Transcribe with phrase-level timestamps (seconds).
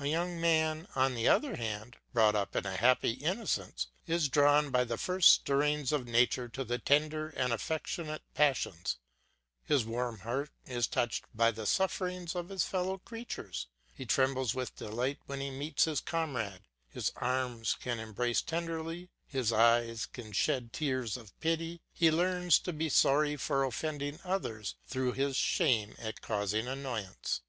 [0.00, 4.82] A young man, on the other hand, brought up in happy innocence, is drawn by
[4.82, 8.96] the first stirrings of nature to the tender and affectionate passions;
[9.64, 14.74] his warm heart is touched by the sufferings of his fellow creatures; he trembles with
[14.74, 20.72] delight when he meets his comrade, his arms can embrace tenderly, his eyes can shed
[20.72, 26.20] tears of pity; he learns to be sorry for offending others through his shame at
[26.20, 27.42] causing annoyance.